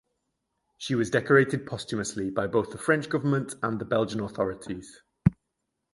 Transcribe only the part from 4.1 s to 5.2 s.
authorities.